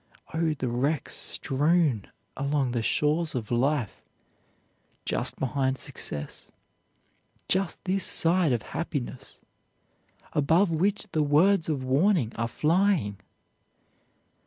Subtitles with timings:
[0.33, 4.01] Oh, the wrecks strewn along the shores of life
[5.05, 6.51] "just behind success,"
[7.47, 9.39] "just this side of happiness,"
[10.33, 13.19] above which the words of warning are flying!